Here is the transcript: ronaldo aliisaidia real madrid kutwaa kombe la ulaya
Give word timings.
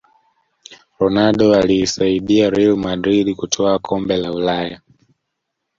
ronaldo 0.99 1.55
aliisaidia 1.55 2.49
real 2.49 2.75
madrid 2.77 3.35
kutwaa 3.35 3.79
kombe 3.79 4.17
la 4.17 4.31
ulaya 4.33 4.81